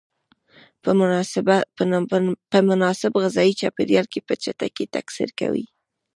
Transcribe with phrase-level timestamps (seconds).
[2.51, 5.65] په مناسب غذایي چاپیریال کې په چټکۍ تکثر کوي.